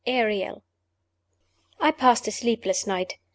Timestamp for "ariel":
0.07-0.63